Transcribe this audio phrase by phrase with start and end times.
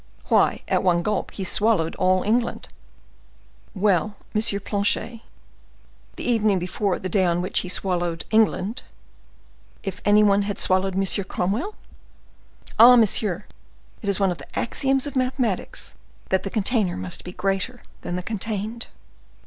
[0.29, 2.69] "Why, at one gulp he swallowed all England."
[3.75, 5.19] "Well, Planchet,
[6.15, 8.81] the evening before the day on which he swallowed England,
[9.83, 11.23] if any one had swallowed M.
[11.25, 11.75] Cromwell?"
[12.79, 13.45] "Oh, monsieur,
[14.01, 15.93] it is one of the axioms of mathematics
[16.29, 18.87] that the container must be greater than the contained."